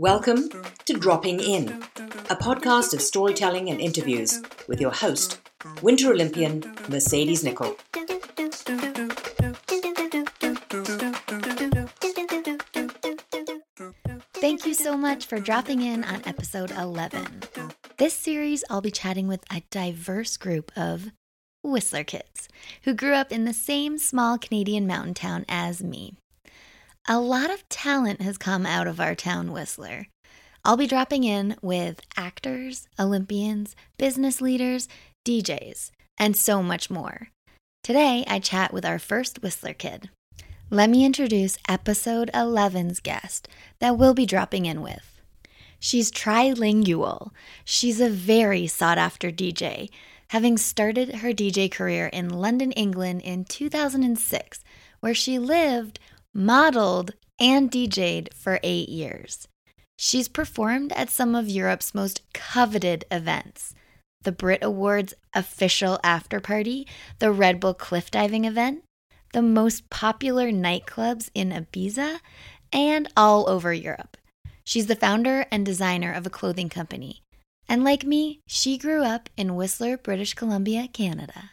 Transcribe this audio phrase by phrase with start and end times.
[0.00, 0.48] Welcome
[0.84, 1.82] to Dropping In,
[2.30, 5.40] a podcast of storytelling and interviews with your host,
[5.82, 7.76] Winter Olympian Mercedes Nicoll.
[14.34, 17.42] Thank you so much for dropping in on episode 11.
[17.96, 21.10] This series, I'll be chatting with a diverse group of
[21.64, 22.48] Whistler kids
[22.84, 26.14] who grew up in the same small Canadian mountain town as me.
[27.10, 30.08] A lot of talent has come out of our town, Whistler.
[30.62, 34.88] I'll be dropping in with actors, Olympians, business leaders,
[35.26, 37.28] DJs, and so much more.
[37.82, 40.10] Today, I chat with our first Whistler kid.
[40.68, 45.22] Let me introduce episode 11's guest that we'll be dropping in with.
[45.80, 47.30] She's trilingual.
[47.64, 49.88] She's a very sought after DJ,
[50.28, 54.62] having started her DJ career in London, England in 2006,
[55.00, 55.98] where she lived,
[56.34, 59.48] modeled, and DJ'd for eight years.
[59.96, 63.74] She's performed at some of Europe's most coveted events
[64.22, 66.86] the Brit Awards official after party,
[67.18, 68.82] the Red Bull cliff diving event,
[69.32, 72.18] the most popular nightclubs in Ibiza,
[72.72, 74.16] and all over Europe.
[74.64, 77.22] She's the founder and designer of a clothing company.
[77.68, 81.52] And like me, she grew up in Whistler, British Columbia, Canada.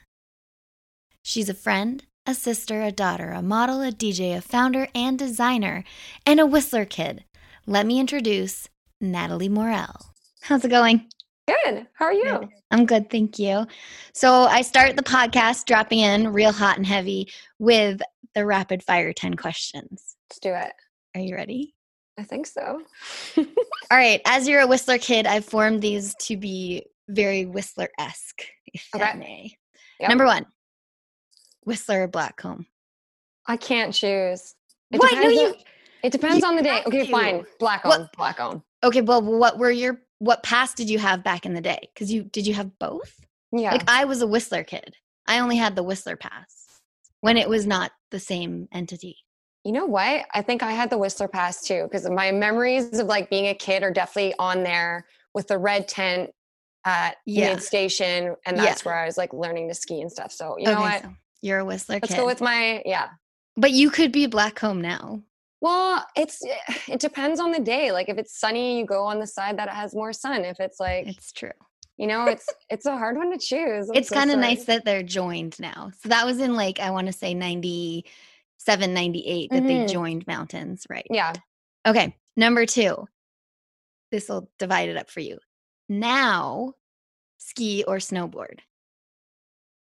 [1.24, 5.84] She's a friend, a sister, a daughter, a model, a DJ, a founder, and designer,
[6.26, 7.24] and a Whistler kid.
[7.68, 9.96] Let me introduce Nathalie Morel.
[10.42, 11.08] How's it going?
[11.48, 11.88] Good.
[11.94, 12.40] How are you?
[12.40, 12.50] Good.
[12.72, 13.68] I'm good, thank you.
[14.14, 18.02] So I start the podcast dropping in real hot and heavy with
[18.34, 20.16] the rapid fire 10 questions.
[20.30, 20.74] Let's do it.
[21.14, 21.76] Are you ready?
[22.18, 22.82] I think so.
[23.38, 23.46] All
[23.92, 24.22] right.
[24.26, 29.12] As you're a Whistler kid, I've formed these to be very Whistler esque, if that
[29.16, 29.20] Okay.
[29.20, 29.58] may.
[30.00, 30.10] Yep.
[30.10, 30.46] Number one
[31.66, 32.66] Whistler or Blackcomb?
[33.48, 34.56] I can't choose.
[34.92, 35.12] It What?
[35.14, 35.56] No, depends you- on-
[36.04, 36.84] It depends you on the day.
[36.86, 37.12] Okay, to.
[37.12, 37.46] fine.
[37.60, 38.10] Black What- on.
[38.16, 38.64] Black on.
[38.84, 41.90] Okay, well, what were your what pass did you have back in the day?
[41.94, 43.20] Because you did you have both?
[43.52, 43.72] Yeah.
[43.72, 44.96] Like I was a Whistler kid.
[45.28, 46.80] I only had the Whistler pass
[47.22, 49.18] when it was not the same entity.
[49.64, 50.26] you know what?
[50.32, 53.56] I think I had the Whistler Pass too, because my memories of like being a
[53.56, 56.30] kid are definitely on there with the red tent
[56.86, 57.56] at Yeah.
[57.56, 58.64] mid station, and Yeah.
[58.66, 60.32] that's where I was like learning to ski and stuff.
[60.32, 61.02] So you know what?
[61.02, 61.16] so
[61.46, 62.18] you're a Whistler Let's kid.
[62.18, 63.10] go with my yeah.
[63.56, 65.22] but you could be Blackcomb now.
[65.62, 66.42] Well, it's
[66.88, 67.92] it depends on the day.
[67.92, 70.44] Like if it's sunny, you go on the side that has more sun.
[70.46, 71.52] If it's like It's true.
[71.98, 73.90] you know, it's it's a hard one to choose.
[73.90, 75.92] I'm it's so kind of nice that they're joined now.
[76.02, 79.90] So that was in like I want to say 97, 98 that they Mhm.
[79.92, 81.08] joined mountains, right?
[81.10, 81.34] Yeah.
[81.88, 83.08] Okay, number 2.
[84.12, 85.40] This will divide it up for you.
[85.90, 86.74] Now,
[87.38, 88.60] ski or snowboard.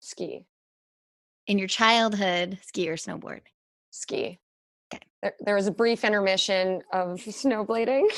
[0.01, 0.47] Ski.
[1.47, 3.41] In your childhood, ski or snowboard.
[3.91, 4.39] Ski.
[4.93, 5.03] Okay.
[5.23, 8.09] There, there was a brief intermission of snowblading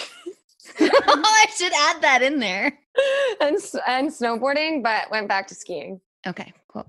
[0.81, 0.91] oh,
[1.25, 2.78] I should add that in there.
[3.41, 3.56] and
[3.87, 6.00] and snowboarding, but went back to skiing.
[6.27, 6.87] Okay, cool.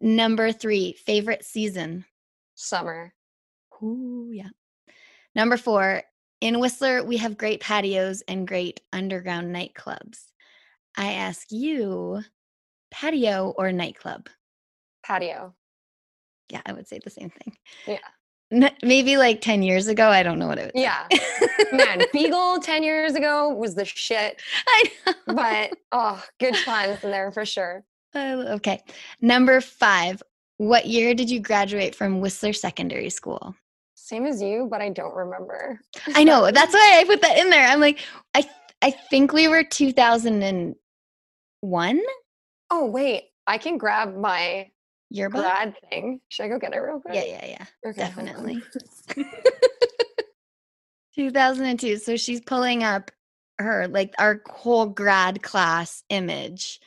[0.00, 2.04] Number 3, favorite season.
[2.54, 3.12] Summer.
[3.82, 4.48] Ooh, yeah.
[5.34, 6.02] Number four,
[6.40, 10.26] in Whistler, we have great patios and great underground nightclubs.
[10.96, 12.22] I ask you,
[12.90, 14.28] patio or nightclub?
[15.04, 15.54] Patio.
[16.52, 17.56] Yeah, I would say the same thing.
[17.86, 17.98] Yeah.
[18.82, 21.06] Maybe like 10 years ago, I don't know what it was Yeah.
[21.72, 25.14] Man, Beagle 10 years ago was the shit, I know.
[25.34, 27.82] but oh, good times in there for sure.
[28.14, 28.82] Lo- okay.
[29.22, 30.22] Number five,
[30.58, 33.54] what year did you graduate from Whistler Secondary School?
[33.94, 35.80] Same as you, but I don't remember.
[36.14, 36.50] I know.
[36.50, 37.66] That's why I put that in there.
[37.66, 38.00] I'm like,
[38.34, 38.44] I,
[38.82, 42.00] I think we were 2001
[42.70, 43.24] Oh, wait.
[43.46, 44.68] I can grab my
[45.12, 45.42] yearbook.
[45.42, 46.20] grad thing.
[46.28, 47.14] Should I go get it real quick?
[47.14, 47.90] Yeah, yeah, yeah.
[47.90, 48.62] Okay, definitely.
[51.14, 51.98] 2002.
[51.98, 53.10] So she's pulling up
[53.58, 56.80] her like our whole grad class image.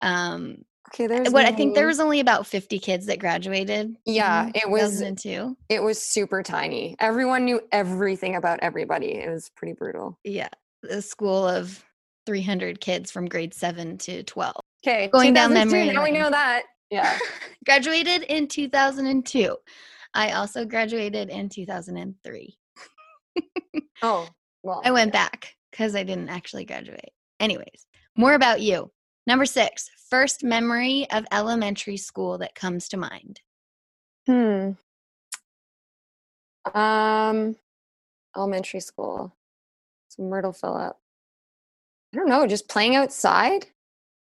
[0.00, 0.64] Um
[0.94, 3.96] Okay, there's what I think there was only about 50 kids that graduated.
[4.04, 5.56] Yeah, it was- 2002.
[5.70, 6.96] It was super tiny.
[7.00, 9.14] Everyone knew everything about everybody.
[9.14, 10.18] It was pretty brutal.
[10.22, 10.50] Yeah,
[10.90, 11.82] a school of
[12.26, 14.54] 300 kids from grade 7 to 12.
[14.86, 16.64] Okay, Going down 2002, memory Now we know that.
[16.92, 17.18] Yeah.
[17.64, 19.56] Graduated in 2002.
[20.14, 22.58] I also graduated in 2003.
[24.04, 24.28] Oh,
[24.64, 24.82] well.
[24.84, 27.12] I went back because I didn't actually graduate.
[27.38, 27.86] Anyways,
[28.16, 28.90] more about you.
[29.28, 33.40] Number six, first memory of elementary school that comes to mind.
[34.26, 34.72] Hmm.
[36.76, 37.54] Um,
[38.36, 39.32] elementary school.
[40.08, 40.96] So Myrtle Philip.
[42.12, 43.66] I don't know, just playing outside,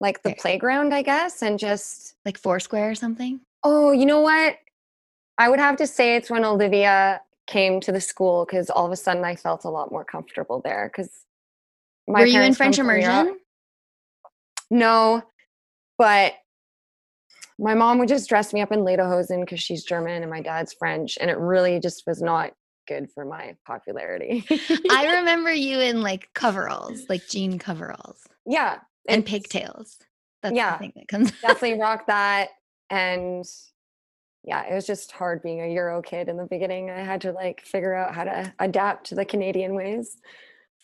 [0.02, 0.40] like the Okay.
[0.40, 3.40] playground, I guess, and just Like Foursquare or something?
[3.64, 4.58] oh, you know what?
[5.38, 8.92] I would have to say it's when Olivia came to the school because all of
[8.92, 10.90] a sudden I felt a lot more comfortable there.
[10.92, 11.10] Because
[12.06, 13.38] Were you in French immersion?
[14.70, 15.22] No,
[15.98, 16.34] but
[17.58, 20.72] my mom would just dress me up in lederhosen because she's German and my dad's
[20.72, 22.52] French, and it really just was not
[22.88, 24.44] good for my popularity.
[24.90, 28.78] I remember you in like coveralls, like jean coveralls yeah,
[29.08, 29.98] and pigtails.
[30.42, 31.30] That's yeah, the thing that comes.
[31.42, 32.48] Definitely rock that,
[32.90, 33.44] and
[34.44, 36.90] yeah, it was just hard being a Euro kid in the beginning.
[36.90, 40.16] I had to like figure out how to adapt to the Canadian ways.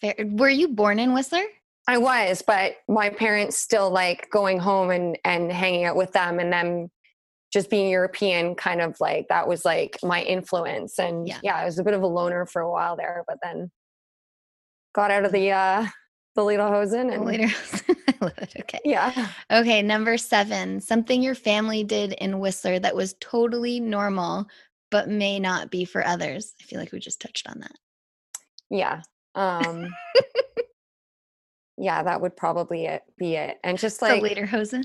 [0.00, 0.14] Fair.
[0.18, 1.44] Were you born in Whistler?
[1.88, 6.38] I was, but my parents still like going home and and hanging out with them
[6.38, 6.90] and them
[7.50, 10.98] just being European kind of like that was like my influence.
[10.98, 11.38] And Yeah.
[11.42, 13.70] yeah, I was a bit of a loner for a while there, but then
[14.94, 15.86] got out of the uh
[16.38, 17.48] the Lederhosen and Later.
[18.08, 18.56] I love it.
[18.60, 18.78] Okay.
[18.84, 19.28] yeah.
[19.50, 19.82] Okay.
[19.82, 24.46] Number seven, something your family did in Whistler that was totally normal,
[24.92, 26.54] but may not be for others.
[26.60, 27.72] I feel like we just touched on that.
[28.70, 29.02] Yeah.
[29.34, 29.88] Um
[31.76, 33.58] yeah, that would probably it, be it.
[33.64, 34.84] And just like the Lederhosen.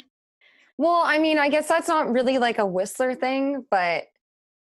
[0.80, 4.06] Well, I mean, I guess that's not really like a Whistler thing, but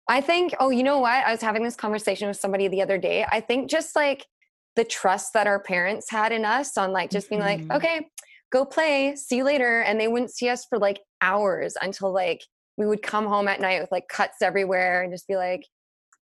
[0.08, 1.26] I think, oh, you know what?
[1.26, 3.26] I was having this conversation with somebody the other day.
[3.30, 4.26] I think just like
[4.78, 7.76] the trust that our parents had in us on like just being like, Mhm.
[7.76, 8.08] okay,
[8.52, 9.80] go play, see you later.
[9.80, 12.40] And they wouldn't see us for like hours until like
[12.76, 15.66] we would come home at night with like cuts everywhere and just be like,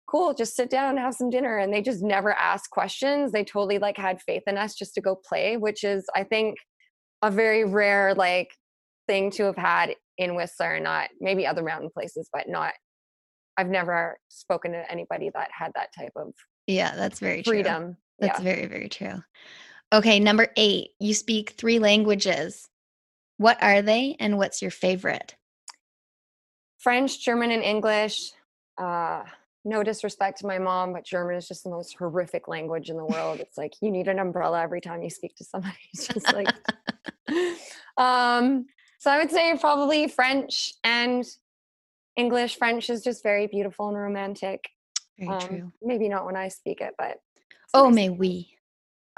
[0.08, 1.60] cool, just sit down and have some dinner.
[1.60, 3.32] And they just never asked questions.
[3.32, 6.58] They totally like had faith in us just to go play, which is, I think,
[7.22, 8.50] a very rare like
[9.06, 12.74] thing to have had in Whistler, not maybe other mountain places, but not.
[13.58, 16.34] I've never spoken to anybody that had that type of
[16.66, 17.62] Yeah, that's very true.
[18.20, 18.44] That's yeah.
[18.44, 19.24] very, very true.
[19.92, 22.70] Okay, number eight, you speak three languages.
[23.38, 25.36] What are they and what's your favorite?
[26.78, 28.32] French, German, and English.
[28.78, 29.24] Uh,
[29.66, 33.06] no disrespect to my mom, but German is just the most horrific language in the
[33.06, 33.40] world.
[33.50, 35.76] It's like you need an umbrella every time you speak to somebody.
[35.94, 36.54] It's just like,
[37.98, 38.66] um,
[39.00, 41.26] so I would say probably French and
[42.16, 42.58] English.
[42.58, 44.70] French is just very beautiful and romantic.
[45.18, 45.74] Very Um, true.
[45.82, 47.18] Maybe not when I speak it, but
[47.74, 48.56] Oh, may we.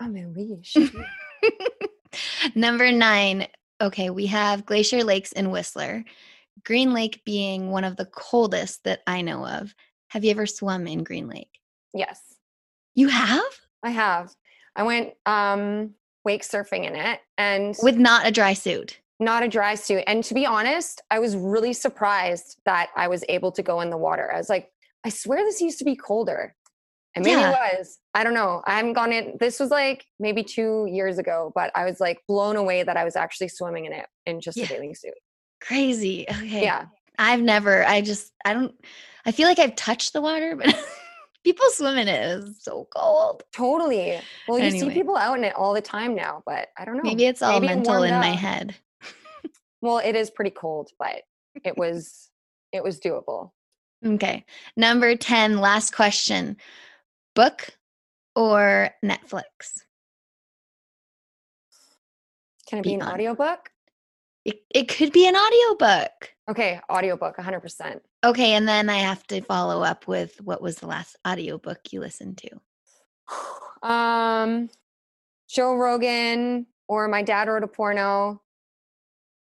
[0.02, 0.62] Oh, mais oui.
[2.56, 3.48] Number nine.
[3.82, 6.04] Okay, we have Glacier Lakes in Whistler,
[6.66, 9.74] Green Lake being one of the coldest that I know of.
[10.10, 11.60] Have you ever swum in Green Lake?
[11.94, 12.20] yes,
[12.96, 13.42] You have?
[13.84, 14.34] I have.
[14.76, 15.92] I went um,
[16.24, 19.00] wake surfing in it, and With not a dry suit.
[19.20, 20.04] not a dry suit.
[20.08, 23.90] And to be honest, I was really surprised that I was able to go in
[23.90, 24.32] the water.
[24.32, 24.70] I was like,
[25.04, 26.54] I swear this used to be colder.
[27.16, 27.50] And maybe Yeah.
[27.52, 28.00] it was.
[28.14, 28.62] I don't know.
[28.66, 29.38] I haven't gone in.
[29.40, 33.04] This was like maybe two years ago, but I was like blown away that I
[33.04, 34.66] was actually swimming in it in just Yeah.
[34.66, 35.14] a bathing suit.
[35.62, 36.26] Crazy.
[36.30, 36.64] Okay.
[36.64, 36.86] Yeah.
[37.20, 38.74] I've never, I just, I don't,
[39.26, 40.74] I feel like I've touched the water, but
[41.44, 42.40] people swim in it.
[42.48, 43.44] It's so cold.
[43.54, 44.18] Totally.
[44.48, 44.90] Well, you Anyway.
[44.90, 47.04] see people out in it all the time now, but I don't know.
[47.04, 48.76] Maybe it's all Maybe mental in warmed my head.
[49.82, 51.24] Well, it is pretty cold, but
[51.66, 52.30] it was
[52.72, 53.52] it was doable.
[54.06, 54.46] Okay.
[54.78, 56.58] Number 10, last question
[57.36, 57.78] book
[58.36, 59.84] or Netflix?
[62.68, 63.70] Can it be, Be an audiobook?
[64.46, 66.34] It, it could be an audiobook.
[66.50, 68.00] Okay, audiobook 100%.
[68.24, 68.54] Okay.
[68.54, 72.38] And then I have to follow up with what was the last audiobook you listened
[72.40, 72.50] to?
[73.88, 74.70] Um
[75.50, 78.40] Joe Rogan or my dad wrote a porno.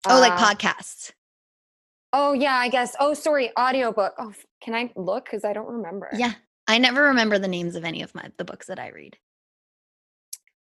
[0.05, 1.13] Oh, like Uh, podcasts.
[2.11, 2.93] Oh yeah, I guess.
[2.99, 4.15] Oh, sorry, audiobook.
[4.19, 6.09] Oh, can I look cuz I don't remember.
[6.13, 6.33] Yeah.
[6.67, 9.17] I never remember the names of any of my the books that I read.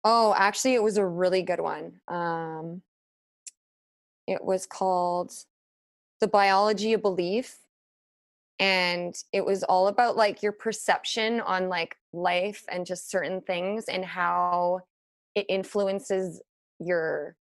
[0.04, 2.00] Oh, actually it was a really good one.
[2.08, 2.82] Um
[4.26, 5.32] it was called
[6.20, 7.58] The Biology of Belief
[8.58, 13.86] and it was all about like your perception on like life and just certain things
[13.86, 14.80] and how
[15.34, 16.40] it influences
[16.78, 17.36] your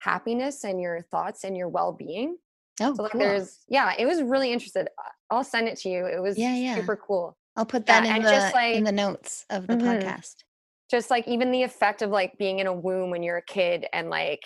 [0.00, 2.36] happiness and your thoughts and your well-being.
[2.80, 3.20] Oh, So like cool.
[3.22, 4.88] there's yeah, it was really interested.
[5.30, 6.06] I'll send it to you.
[6.06, 6.74] It was Yeah, yeah.
[6.74, 7.36] super cool.
[7.58, 10.02] I'll put yeah, that in the just, in the notes of the Mhm.
[10.02, 10.36] podcast.
[10.90, 13.86] just like even the effect of like being in a womb when you're a kid
[13.92, 14.40] and like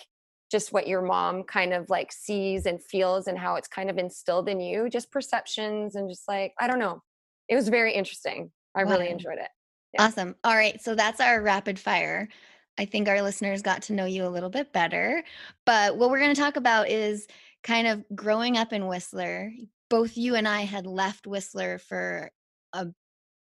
[0.51, 3.97] just what your mom kind of like sees and feels and how it's kind of
[3.97, 7.01] instilled in you just perceptions and just like i don't know
[7.49, 8.51] it was very interesting.
[8.75, 9.49] I really enjoyed it.
[9.93, 10.05] Yeah.
[10.05, 10.35] Awesome.
[10.43, 10.81] All right.
[10.81, 12.29] So that's our rapid fire.
[12.77, 15.23] I think our listeners got to know you a little bit better.
[15.65, 17.27] But what we're going to talk about is
[17.63, 19.51] kind of growing up in Whistler.
[19.89, 22.31] Both you and I had left Whistler for
[22.73, 22.87] a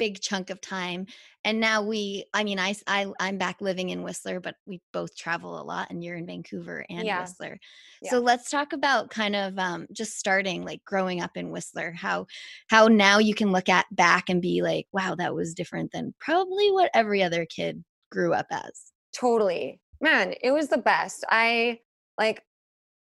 [0.01, 1.05] big chunk of time.
[1.45, 5.15] And now we, I mean, I, I, I'm back living in Whistler, but we both
[5.15, 7.21] travel a lot and you're in Vancouver and Yeah.
[7.21, 7.59] Whistler.
[8.01, 8.09] Yeah.
[8.09, 12.25] So let's talk about kind of um, just starting like growing up in Whistler, how
[12.67, 16.15] how now you can look at back and be like, wow, that was different than
[16.19, 18.91] probably what every other kid grew up as.
[19.15, 19.79] Totally.
[19.99, 21.23] Man, it was the best.
[21.29, 21.81] I
[22.17, 22.41] like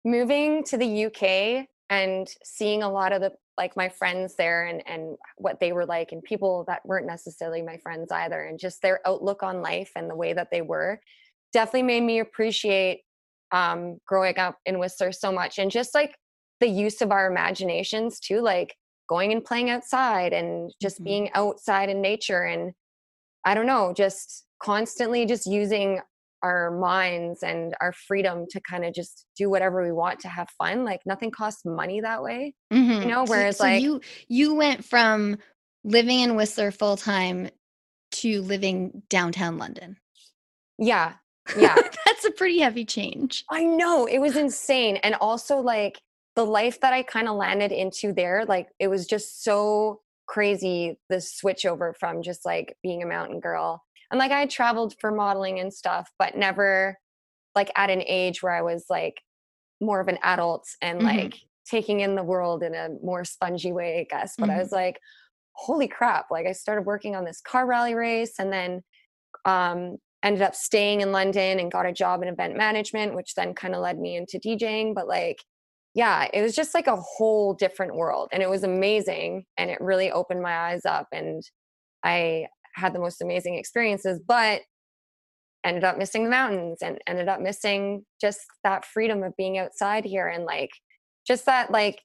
[0.04, 4.86] moving to the UK and seeing a lot of the like my friends there and
[4.88, 8.82] and what they were like and people that weren't necessarily my friends either and just
[8.82, 11.00] their outlook on life and the way that they were
[11.52, 13.02] definitely made me appreciate
[13.52, 16.16] um growing up in Whistler so much and just like
[16.60, 18.76] the use of our imaginations too like
[19.10, 21.04] going and playing outside and just Mhm.
[21.04, 22.74] being outside in nature and
[23.46, 26.02] I don't know, just constantly just using
[26.44, 30.50] our minds and our freedom to kind of just do whatever we want to have
[30.58, 30.84] fun.
[30.84, 32.54] Like nothing costs money that way.
[32.72, 33.08] Mhm.
[33.08, 35.38] know, So- whereas, so like- you you went from
[35.84, 37.50] living in Whistler full time
[38.12, 39.98] to living downtown London.
[40.78, 41.14] Yeah.
[41.58, 41.76] Yeah.
[42.06, 43.44] That's a pretty heavy change.
[43.52, 44.06] I know.
[44.06, 44.96] It was insane.
[44.98, 46.00] And also like
[46.38, 50.98] the life that I kind of landed into there, like it was just so crazy
[51.10, 53.84] the switch over from just like being a mountain girl.
[54.14, 57.00] And like I traveled for modeling and stuff, but never
[57.56, 59.22] like at an age where I was like
[59.82, 61.04] more of an adult and Mhm.
[61.04, 64.38] like taking in the world in a more spongy way, I guess.
[64.40, 64.60] But I Mhm.
[64.60, 65.00] was like,
[65.54, 66.32] holy crap.
[66.32, 68.84] Like I started working on this car rally race and then
[69.46, 73.54] um ended up staying in London and got a job in event management, which then
[73.56, 74.96] kind of led me into DJing.
[74.96, 75.44] But like,
[75.96, 79.46] yeah, it was just like a whole different world and it was amazing.
[79.58, 81.44] And it really opened my eyes up and
[82.04, 84.62] I had the most amazing experiences, but
[85.64, 90.04] ended up missing the mountains and ended up missing just that freedom of being outside
[90.04, 90.70] here and like
[91.26, 92.02] just that like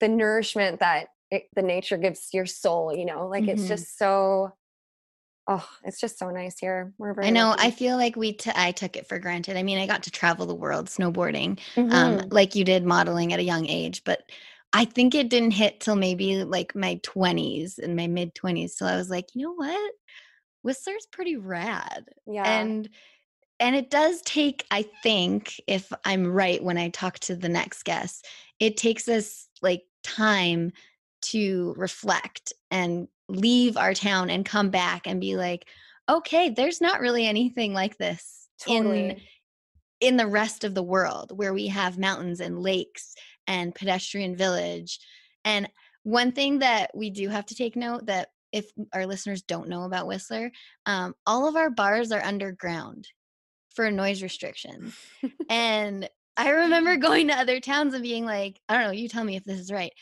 [0.00, 3.48] the nourishment that it, the nature gives your soul, you know, like Mhm.
[3.48, 4.52] it's just so
[5.46, 6.94] oh, it's just so nice here.
[6.96, 7.50] We're very I know.
[7.50, 7.66] lucky.
[7.66, 9.58] I feel like we t- I took it for granted.
[9.58, 12.32] I mean, I got to travel the world snowboarding, um, Mhm.
[12.32, 14.22] like you did modeling at a young age, but
[14.74, 18.70] I think it didn't hit till maybe like my 20s and my mid 20s.
[18.70, 19.92] So I was like, you know what?
[20.62, 22.06] Whistler's pretty rad.
[22.26, 22.60] yeah.
[22.60, 22.88] And
[23.60, 27.84] and it does take, I think, if I'm right when I talk to the next
[27.84, 28.26] guest,
[28.58, 30.72] it takes us like time
[31.22, 35.68] to reflect and leave our town and come back and be like,
[36.10, 39.20] okay, there's not really anything like this in
[40.00, 43.14] in the rest of the world where we have mountains and lakes
[43.46, 45.00] and pedestrian village.
[45.44, 45.68] And
[46.02, 49.84] one thing that we do have to take note that if our listeners don't know
[49.84, 50.52] about Whistler,
[50.86, 53.08] um, all of our bars are underground
[53.74, 54.96] for noise restrictions.
[55.50, 59.24] and I remember going to other towns and being like, I don't know, you tell
[59.24, 59.92] me if this is right.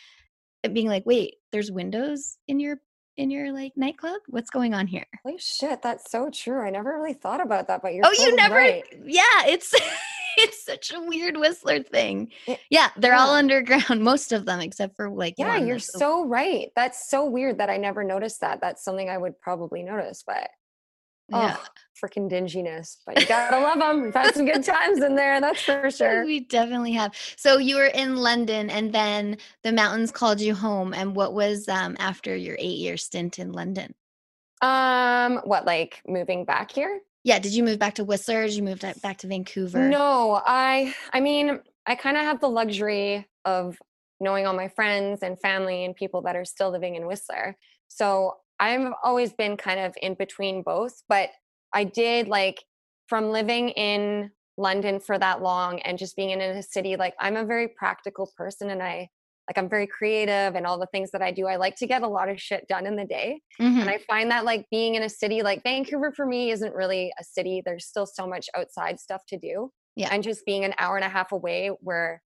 [0.63, 2.77] and Being like, wait, there's windows in your
[3.17, 4.21] in your like nightclub?
[4.29, 5.05] What's going on here?
[5.25, 6.61] Holy shit, that's so true.
[6.61, 8.85] I never really thought about that, but you're oh, you never right.
[9.05, 9.75] Yeah, it's
[10.39, 12.31] it's such a weird Whistler thing.
[12.71, 16.71] Yeah, they're all underground, most of them, except for like Yeah, you're so right.
[16.77, 18.61] That's so weird that I never noticed that.
[18.61, 20.51] That's something I would probably notice, but
[21.29, 21.57] yeah.
[21.59, 21.65] oh,
[22.03, 22.99] freaking dinginess.
[23.07, 24.03] But you gotta love them.
[24.03, 26.25] We've had some good times in there, that's for sure.
[26.25, 27.15] We definitely have.
[27.37, 30.95] So you were in London, and then the mountains called you home.
[30.95, 33.95] And what was um after your eight year stint in London?
[34.61, 37.01] Um, what like moving back here?
[37.25, 38.47] Yeah, did you move back to Whistler?
[38.47, 39.89] Did you move back to Vancouver?
[39.89, 43.79] No, I I mean, I kind of have the luxury of
[44.21, 47.57] knowing all my friends and family and people that are still living in Whistler.
[47.89, 51.31] So I've always been kind of in between both, but
[51.73, 52.65] I did like
[53.09, 57.37] from living in London for that long and just being in a city like I'm
[57.37, 59.09] a very practical person and I
[59.49, 62.03] like I'm very creative and all the things that I do I like to get
[62.03, 63.41] a lot of shit done in the day.
[63.61, 63.81] Mhm.
[63.83, 67.13] And I find that like being in a city like Vancouver for me isn't really
[67.21, 67.61] a city.
[67.65, 69.73] There's still so much outside stuff to do.
[69.97, 70.09] Yeah.
[70.13, 72.23] And just being an hour and a half away, where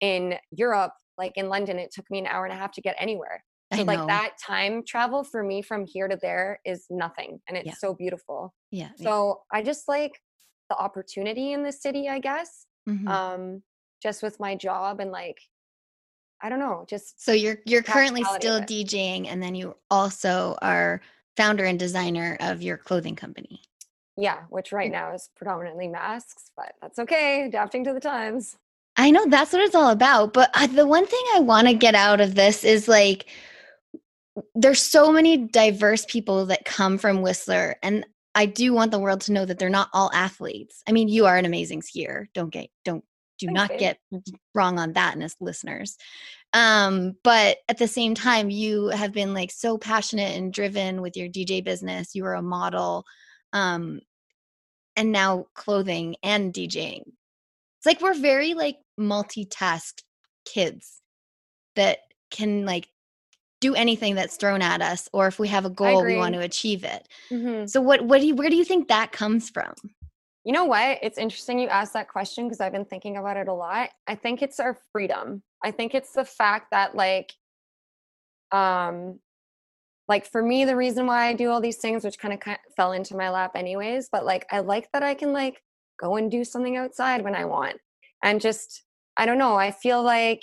[0.00, 2.96] in Europe, like in London, it took me an hour and a half to get
[2.98, 3.44] anywhere.
[3.74, 7.40] So like that time travel for me from here to there is nothing.
[7.46, 7.74] And it's Yeah.
[7.74, 8.52] so beautiful.
[8.72, 8.90] Yeah.
[8.96, 9.04] yeah.
[9.04, 10.20] So I just like
[10.68, 12.66] the opportunity in the city, I guess.
[12.88, 13.06] Mhm.
[13.08, 13.62] Um,
[14.02, 15.38] just with my job and like
[16.42, 18.60] I don't know, just So you're you're currently still.
[18.60, 21.00] DJing, and then you also are
[21.36, 23.62] founder and designer of your clothing company.
[24.16, 28.56] yeah, which right now is predominantly masks, but that's okay, adapting to the times.
[28.96, 30.32] I know that's what it's all about.
[30.34, 33.26] But uh, the one thing I want to get out of this is like,
[34.54, 38.04] there's so many diverse people that come from Whistler and
[38.34, 40.82] I do want the world to know that they're not all athletes.
[40.86, 42.26] I mean, you are an amazing skier.
[42.32, 43.04] Don't get don't
[43.40, 43.98] do not get
[44.54, 45.96] wrong on that and as listeners.
[46.52, 51.16] Um, but at the same time, you have been like so passionate and driven with
[51.16, 52.14] your DJ business.
[52.14, 53.04] You were a model,
[53.52, 54.00] um,
[54.96, 57.02] and now clothing and DJing.
[57.78, 60.02] It's like we're very like multitask
[60.44, 61.00] kids
[61.76, 61.98] that
[62.30, 62.88] can like
[63.60, 66.40] do anything that's thrown at us, or if we have a goal, we want to
[66.40, 67.06] achieve it.
[67.30, 67.70] Mhm.
[67.70, 69.74] So what what do you where do you think that comes from?
[70.44, 70.98] You know what?
[71.02, 73.90] It's interesting you asked that question because I've been thinking about it a lot.
[74.06, 75.42] I think it's our freedom.
[75.62, 77.32] I think it's the fact that like
[78.52, 79.20] um
[80.08, 82.92] like for me the reason why I do all these things which kind of fell
[82.92, 85.62] into my lap anyways, but like I like that I can like
[86.00, 87.76] go and do something outside when I want.
[88.22, 88.84] And just
[89.16, 90.42] I don't know, I feel like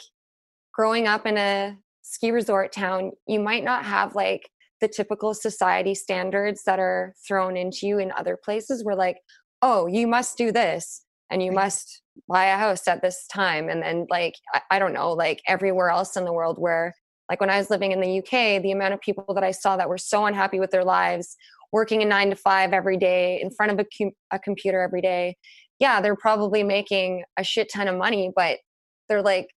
[0.74, 4.50] growing up in a ski resort town, you might not have like
[4.80, 9.18] the typical society standards that are thrown into you in other places where like
[9.62, 13.82] oh you must do this and you must buy a house at this time and
[13.82, 16.94] then like I, I don't know like everywhere else in the world where
[17.30, 19.78] like when i was living in the uk the amount of people that i saw
[19.78, 21.36] that were so unhappy with their lives
[21.72, 25.02] working a nine to five every day in front of a, com- a computer every
[25.02, 25.36] day
[25.80, 28.60] yeah they're probably making a shit ton of money but
[29.10, 29.48] they're like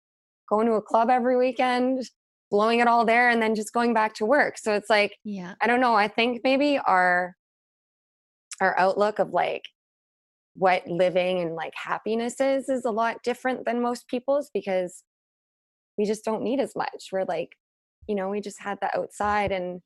[0.49, 2.03] going to a club every weekend
[2.51, 5.55] blowing it all there and then just going back to work so it's like Yeah.
[5.61, 5.95] I don't know.
[5.95, 7.37] I think maybe our
[8.61, 9.63] our outlook of like
[10.55, 15.05] what living and like happiness is is a lot different than most people's because
[15.97, 17.09] we just don't need as much.
[17.13, 17.57] We're like,
[18.07, 19.81] you know, we just had the outside and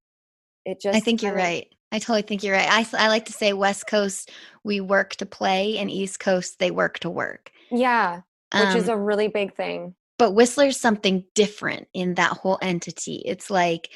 [0.64, 1.66] it just I think you're right.
[1.92, 2.68] I totally think you're right.
[2.68, 4.30] I, I like to say West Coast,
[4.64, 7.52] we work to play, and East Coast, they work to work.
[7.71, 9.94] Yeah, which is Um, a really big thing.
[10.18, 13.23] but Whistler's something different in that whole entity.
[13.26, 13.90] It's like,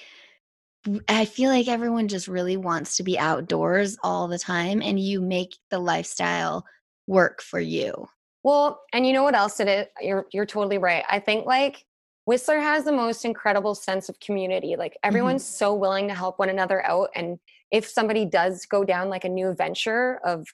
[1.08, 5.20] I feel like everyone just really wants to be outdoors all the time, and you
[5.20, 6.64] make the lifestyle
[7.06, 8.08] work for you.
[8.44, 9.86] Well, and you know what else it is?
[10.00, 11.04] You're you're totally right.
[11.10, 11.84] I think like
[12.26, 14.76] Whistler has the most incredible sense of community.
[14.76, 15.08] Like mm-hmm.
[15.08, 17.38] everyone's so willing to help one another out and
[17.70, 20.46] if somebody does go down like a new venture of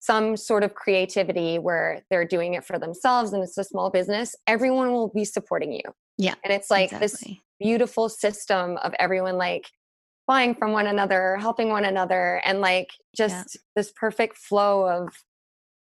[0.00, 4.34] some sort of creativity where they're doing it for themselves and it's a small business,
[4.46, 5.82] everyone will be supporting you.
[6.16, 7.42] Yeah, And it's like this exactly.
[7.60, 9.66] Beautiful system of everyone like
[10.26, 15.08] buying from one another, helping one another, and like just this perfect flow of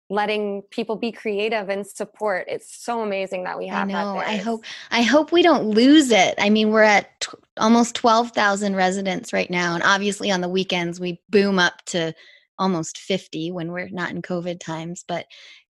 [0.09, 2.45] letting people be creative and support.
[2.47, 3.93] It's so amazing that we I have that.
[3.93, 4.17] know.
[4.17, 4.63] I hope.
[4.91, 6.35] I hope we don't lose it.
[6.37, 10.49] I mean, we're at t- almost twelve thousand residents right now, and obviously on the
[10.49, 12.13] weekends we boom up to
[12.59, 15.03] almost fifty when we're not in COVID times.
[15.07, 15.25] But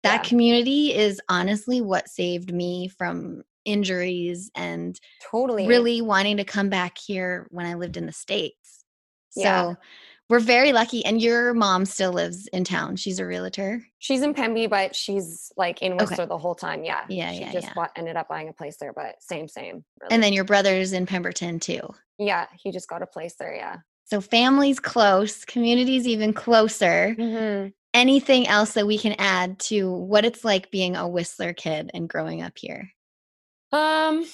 [0.03, 0.29] that Yeah.
[0.29, 4.99] community is honestly what saved me from injuries and
[5.31, 8.83] totally really wanting to come back here when I lived in the states.
[9.31, 9.73] So Yeah.
[10.29, 11.05] we're very lucky.
[11.05, 12.95] And your mom still lives in town.
[12.95, 13.81] She's a realtor.
[13.99, 16.05] She's in Pemby, but she's like in Okay.
[16.05, 16.83] Whistler the whole time.
[16.83, 17.05] Yeah.
[17.09, 17.73] Yeah, She yeah, just yeah.
[17.75, 19.83] bought, ended up buying a place there, but same, same.
[20.01, 20.13] Really.
[20.13, 21.81] And then your brother's in Pemberton too.
[22.17, 23.55] yeah, he just got a place there.
[23.55, 23.77] Yeah.
[24.05, 27.15] So family's close, community's even closer.
[27.17, 27.69] Mm-hmm.
[27.93, 32.07] Anything else that we can add to what it's like being a Whistler kid and
[32.09, 32.89] growing up here?
[33.71, 34.25] Um,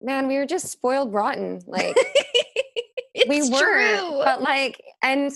[0.00, 1.60] man, we were just spoiled rotten.
[1.66, 1.94] Like
[3.14, 4.20] it's we were, true.
[4.24, 5.32] but like, and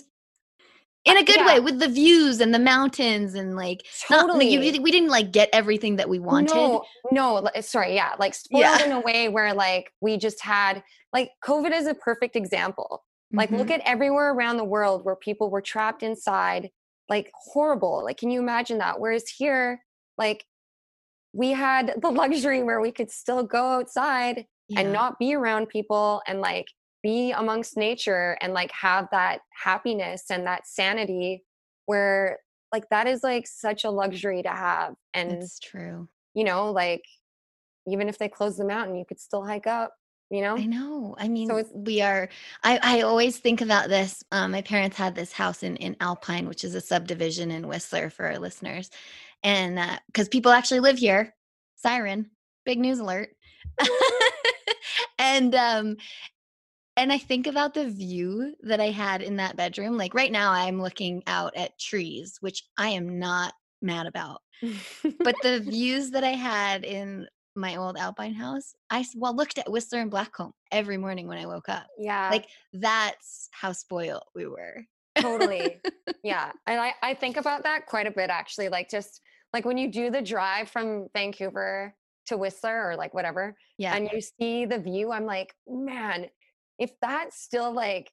[1.04, 1.46] in a good yeah.
[1.46, 4.48] way with the views and the mountains and like not- totally.
[4.52, 6.54] you- we, we didn't like get everything that we wanted.
[6.54, 8.84] No, no, sorry, yeah, like spoiled Yeah.
[8.84, 13.04] in a way where like we just had like COVID is a perfect example.
[13.32, 13.58] Like Mhm.
[13.58, 16.70] look at everywhere around the world where people were trapped inside,
[17.08, 18.02] like horrible.
[18.04, 19.00] Like can you imagine that?
[19.00, 19.82] Whereas here,
[20.18, 20.44] like
[21.32, 24.80] we had the luxury where we could still go outside Yeah.
[24.80, 26.66] and not be around people and like
[27.02, 31.44] be amongst nature and like have that happiness and that sanity
[31.86, 32.38] where
[32.72, 36.08] like that is like such a luxury to have and It's true.
[36.34, 37.04] you know, like
[37.86, 39.94] even if they close the mountain, you could still hike up,
[40.28, 40.56] you know?
[40.58, 41.14] I know.
[41.18, 42.28] I mean, it's- we are.
[42.62, 44.22] I, I always think about this.
[44.32, 48.10] Um, my parents had this house in in Alpine, which is a subdivision in Whistler
[48.10, 48.90] for our listeners,
[49.42, 51.34] and because people actually live here.
[51.76, 52.30] Siren,
[52.64, 53.30] big news alert.
[55.18, 55.96] and um,
[56.96, 59.96] and I think about the view that I had in that bedroom.
[59.96, 64.42] Like right now, I'm looking out at trees, which I am not mad about.
[65.20, 69.70] But the views that I had in my old Alpine house, I well looked at
[69.70, 71.86] Whistler and Blackcomb every morning when I woke up.
[71.98, 74.84] yeah, Like that's how spoiled we were.
[75.20, 75.80] Totally.
[76.22, 76.52] yeah.
[76.66, 78.68] And I, I think about that quite a bit actually.
[78.68, 79.20] Like just
[79.52, 81.94] like when you do the drive from Vancouver
[82.26, 83.94] to Whistler or like whatever, Yeah.
[83.94, 86.26] and you see the view, I'm like, man,
[86.78, 88.10] if that still like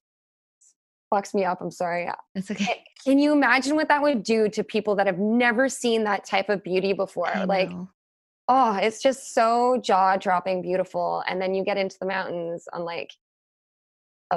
[1.13, 2.10] fucks me up, I'm sorry.
[2.34, 2.84] It's okay.
[3.04, 6.50] Can you imagine what that would do to people that have never seen that type
[6.50, 7.32] of beauty before?
[7.46, 7.70] Like,
[8.48, 11.24] oh, it's just so jaw dropping beautiful.
[11.28, 13.12] And then you get into the mountains on like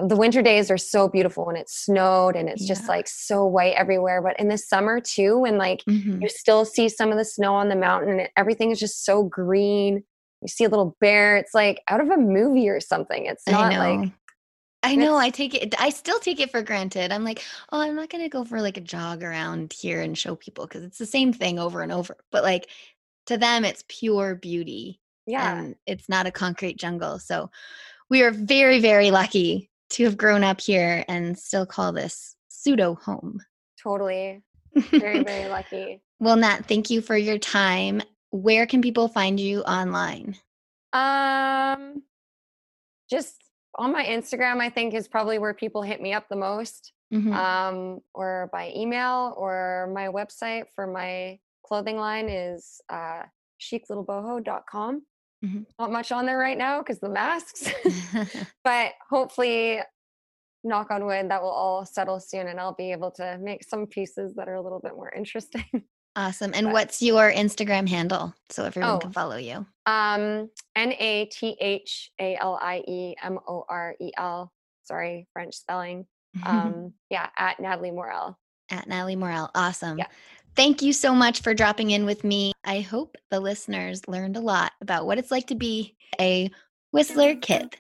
[0.07, 3.75] the winter days are so beautiful when it snowed and it's just like so white
[3.75, 4.21] everywhere.
[4.21, 6.21] But in the summer too, when like Mhm.
[6.21, 9.23] you still see some of the snow on the mountain and everything is just so
[9.23, 10.05] green.
[10.43, 11.37] You see a little bear.
[11.37, 13.25] It's like out of a movie or something.
[13.27, 13.73] It's not
[14.03, 14.13] like
[14.85, 15.17] I know.
[15.17, 15.75] I take it.
[15.81, 17.11] I still take it for granted.
[17.11, 20.37] I'm like, oh, I'm not gonna go for like a jog around here and show
[20.37, 22.17] people because it's the same thing over and over.
[22.31, 22.69] But like
[23.27, 25.59] to them, it's pure beauty, yeah.
[25.59, 27.19] and it's not a concrete jungle.
[27.19, 27.51] So
[28.09, 32.95] we are very, very lucky to have grown up here and still call this pseudo
[32.95, 33.41] home.
[33.83, 34.43] Totally.
[34.75, 36.03] Very, very lucky.
[36.21, 38.03] well, Nat, thank you for your time.
[38.31, 40.37] Where can people find you online?
[40.93, 42.03] Um,
[43.11, 43.37] just
[43.75, 46.93] on my Instagram, I think is probably where people hit me up the most.
[47.13, 47.33] Mhm.
[47.33, 53.23] Um, or by email or my website for my clothing line is uh
[53.61, 55.03] chiclittleboho.com.
[55.45, 55.67] Mhm.
[55.79, 57.71] Not much on there right now because the masks,
[58.65, 59.81] but hopefully,
[60.65, 63.87] knock on wood, that will all settle soon and I'll be able to make some
[63.87, 65.65] pieces that are a little bit more interesting.
[66.17, 66.51] awesome.
[66.55, 68.99] And But- what's your Instagram handle so everyone Oh.
[68.99, 69.65] can follow you?
[69.87, 74.53] Um, N A T H A L I E M O R E L.
[74.85, 76.07] Sorry, French spelling.
[76.45, 78.37] Um, yeah, at Nathalie Morel.
[78.71, 79.51] at Nathalie Morel.
[79.55, 79.97] Awesome.
[79.99, 80.07] Yeah.
[80.59, 82.53] Thank you so much for dropping in with me.
[82.65, 86.51] I hope the listeners learned a lot about what it's like to be a
[86.91, 87.77] Whistler kid.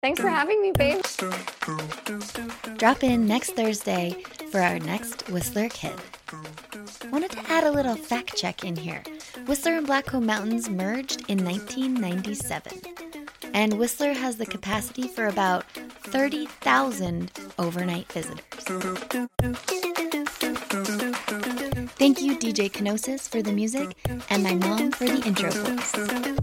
[0.00, 1.04] Thanks for having me, babe.
[2.78, 5.92] Drop in next Thursday for our next Whistler kid.
[7.10, 9.02] Wanted to add a little fact check in here.
[9.46, 12.80] Whistler and Blackcomb Mountains merged in 1997.
[13.52, 18.42] And Whistler has the capacity for about 30,000 overnight visitors.
[22.02, 23.94] Thank you, DJ Kenosis, for the music,
[24.28, 26.42] and my mom for the intro voice.